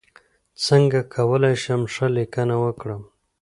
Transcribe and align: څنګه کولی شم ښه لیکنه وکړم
څنګه 0.65 0.99
کولی 1.15 1.55
شم 1.63 1.81
ښه 1.93 2.07
لیکنه 2.17 2.55
وکړم 2.63 3.01